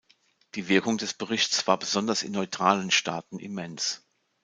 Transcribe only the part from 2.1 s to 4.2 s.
in neutralen Staaten immens.